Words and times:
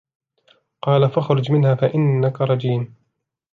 قال 0.81 1.09
فاخرج 1.09 1.51
منها 1.51 1.75
فإنك 1.75 2.41
رجيم 2.41 2.95